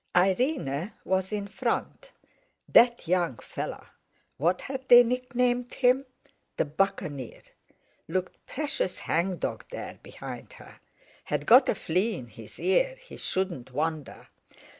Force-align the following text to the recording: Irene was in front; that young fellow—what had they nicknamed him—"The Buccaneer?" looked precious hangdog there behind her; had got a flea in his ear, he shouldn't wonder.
Irene 0.17 0.93
was 1.05 1.31
in 1.31 1.47
front; 1.47 2.09
that 2.67 3.07
young 3.07 3.35
fellow—what 3.37 4.61
had 4.61 4.87
they 4.89 5.03
nicknamed 5.03 5.75
him—"The 5.75 6.65
Buccaneer?" 6.65 7.43
looked 8.07 8.43
precious 8.47 8.97
hangdog 8.97 9.65
there 9.69 9.99
behind 10.01 10.53
her; 10.53 10.79
had 11.25 11.45
got 11.45 11.69
a 11.69 11.75
flea 11.75 12.15
in 12.15 12.25
his 12.25 12.57
ear, 12.57 12.95
he 12.95 13.15
shouldn't 13.15 13.73
wonder. 13.73 14.29